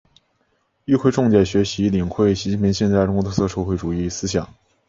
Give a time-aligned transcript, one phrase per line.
[0.99, 4.51] 会议重点学习领会习近平新时代中国特色社会主义思想